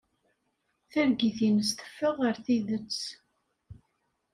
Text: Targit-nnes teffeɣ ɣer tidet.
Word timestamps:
Targit-nnes 0.91 1.69
teffeɣ 1.71 2.13
ɣer 2.21 2.35
tidet. 2.45 3.01